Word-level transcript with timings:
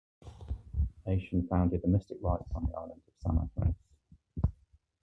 Iasion 1.07 1.47
founded 1.47 1.83
the 1.83 1.87
mystic 1.87 2.17
rites 2.21 2.51
on 2.55 2.65
the 2.65 2.73
island 2.75 3.03
of 3.07 3.13
Samothrace. 3.19 3.75